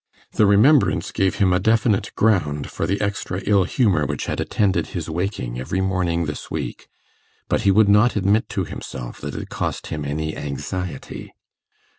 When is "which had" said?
4.07-4.39